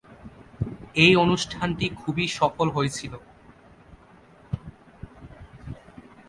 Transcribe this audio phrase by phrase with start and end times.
[0.95, 3.13] এই অনুষ্ঠানটি খুবই সফল হয়েছিল।